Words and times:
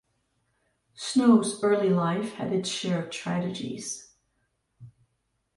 Snowe's 0.95 1.63
early 1.63 1.91
life 1.91 2.33
had 2.33 2.51
its 2.51 2.67
share 2.67 3.03
of 3.03 3.11
tragedies. 3.11 4.15